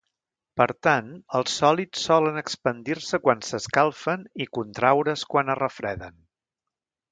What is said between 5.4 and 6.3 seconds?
es refreden.